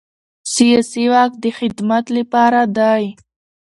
[0.53, 3.05] سیاسي واک د خدمت لپاره دی